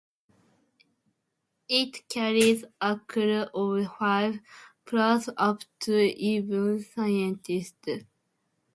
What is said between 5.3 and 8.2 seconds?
up to eleven scientists.